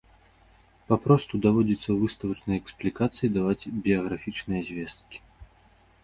Папросту 0.91 1.39
даводзіцца 1.45 1.83
ў 1.91 1.97
выставачнай 2.03 2.57
эксплікацыі 2.61 3.29
даваць 3.35 3.69
біяграфічныя 3.89 4.61
звесткі. 4.71 5.17